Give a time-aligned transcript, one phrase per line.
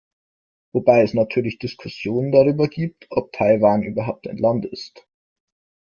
[0.73, 5.07] Wobei es natürlich Diskussionen darüber gibt, ob Taiwan überhaupt ein Land ist.